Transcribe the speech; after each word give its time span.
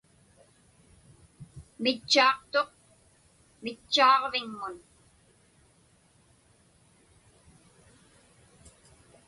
Mitchaaqtuq 1.83 2.69
mitchaaġviŋmun. 3.63 4.75